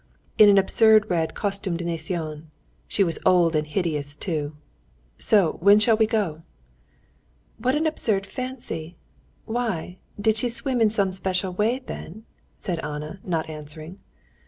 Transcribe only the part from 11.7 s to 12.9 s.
then?" said